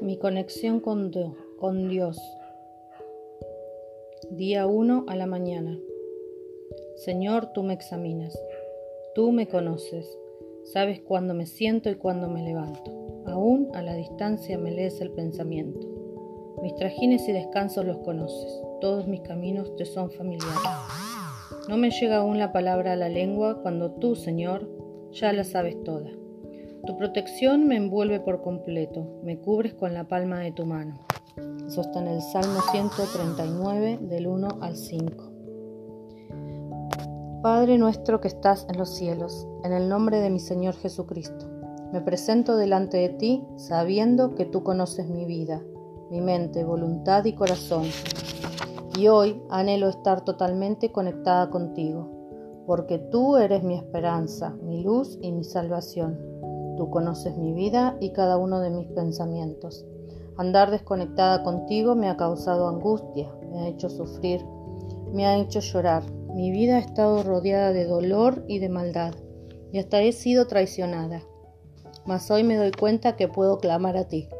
[0.00, 1.12] Mi conexión con,
[1.58, 2.18] con Dios.
[4.30, 5.78] Día 1 a la mañana.
[6.96, 8.38] Señor, tú me examinas.
[9.14, 10.18] Tú me conoces.
[10.64, 12.90] Sabes cuándo me siento y cuándo me levanto.
[13.26, 15.86] Aún a la distancia me lees el pensamiento.
[16.62, 18.62] Mis trajines y descansos los conoces.
[18.80, 20.56] Todos mis caminos te son familiares.
[21.68, 24.66] No me llega aún la palabra a la lengua cuando tú, Señor,
[25.12, 26.10] ya la sabes toda.
[26.86, 30.98] Tu protección me envuelve por completo, me cubres con la palma de tu mano.
[31.66, 35.30] Eso está en el Salmo 139 del 1 al 5.
[37.42, 41.46] Padre nuestro que estás en los cielos, en el nombre de mi Señor Jesucristo,
[41.92, 45.62] me presento delante de ti sabiendo que tú conoces mi vida,
[46.10, 47.84] mi mente, voluntad y corazón.
[48.96, 55.32] Y hoy anhelo estar totalmente conectada contigo, porque tú eres mi esperanza, mi luz y
[55.32, 56.29] mi salvación.
[56.80, 59.84] Tú conoces mi vida y cada uno de mis pensamientos.
[60.38, 64.42] Andar desconectada contigo me ha causado angustia, me ha hecho sufrir,
[65.12, 66.10] me ha hecho llorar.
[66.32, 69.12] Mi vida ha estado rodeada de dolor y de maldad,
[69.70, 71.20] y hasta he sido traicionada.
[72.06, 74.30] Mas hoy me doy cuenta que puedo clamar a ti.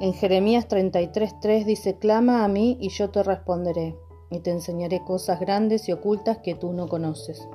[0.00, 3.94] En Jeremías 33:3 dice, clama a mí y yo te responderé,
[4.30, 7.46] y te enseñaré cosas grandes y ocultas que tú no conoces.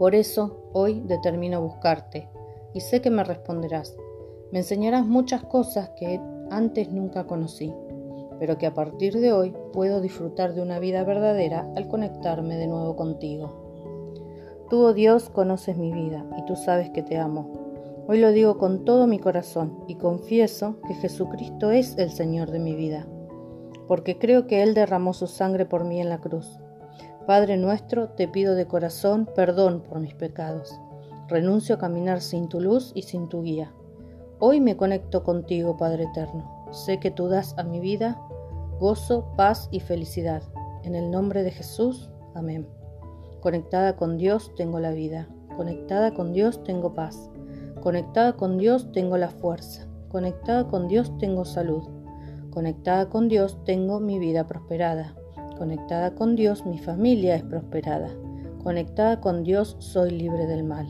[0.00, 2.30] Por eso hoy determino buscarte
[2.72, 3.94] y sé que me responderás.
[4.50, 6.18] Me enseñarás muchas cosas que
[6.50, 7.70] antes nunca conocí,
[8.38, 12.66] pero que a partir de hoy puedo disfrutar de una vida verdadera al conectarme de
[12.66, 14.64] nuevo contigo.
[14.70, 18.06] Tú, oh Dios, conoces mi vida y tú sabes que te amo.
[18.08, 22.58] Hoy lo digo con todo mi corazón y confieso que Jesucristo es el Señor de
[22.58, 23.06] mi vida,
[23.86, 26.58] porque creo que Él derramó su sangre por mí en la cruz
[27.26, 30.78] Padre nuestro, te pido de corazón perdón por mis pecados.
[31.28, 33.72] Renuncio a caminar sin tu luz y sin tu guía.
[34.38, 36.68] Hoy me conecto contigo, Padre eterno.
[36.72, 38.20] Sé que tú das a mi vida
[38.80, 40.42] gozo, paz y felicidad.
[40.82, 42.66] En el nombre de Jesús, amén.
[43.40, 45.28] Conectada con Dios tengo la vida.
[45.54, 47.30] Conectada con Dios tengo paz.
[47.82, 49.86] Conectada con Dios tengo la fuerza.
[50.08, 51.82] Conectada con Dios tengo salud.
[52.50, 55.14] Conectada con Dios tengo mi vida prosperada.
[55.60, 58.08] Conectada con Dios, mi familia es prosperada.
[58.64, 60.86] Conectada con Dios, soy libre del mal.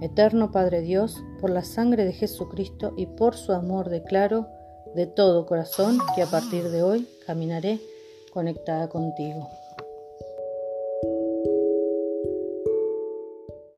[0.00, 4.48] Eterno Padre Dios, por la sangre de Jesucristo y por su amor declaro
[4.94, 7.78] de todo corazón que a partir de hoy caminaré
[8.32, 9.50] conectada contigo.